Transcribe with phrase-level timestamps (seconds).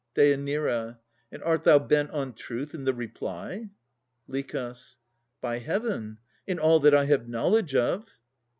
[0.15, 0.97] DÊ.
[1.31, 3.69] And art thou bent on truth in the reply?
[4.27, 4.55] LICH.
[5.41, 6.17] By Heaven!
[6.47, 8.09] in all that I have knowledge of.